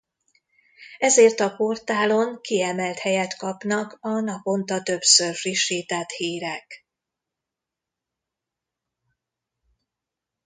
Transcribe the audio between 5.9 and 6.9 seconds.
hírek.